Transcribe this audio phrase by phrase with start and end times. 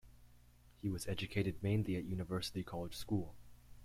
[0.81, 3.35] He was educated mainly at University College School.